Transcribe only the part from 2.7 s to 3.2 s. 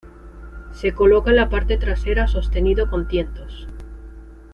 con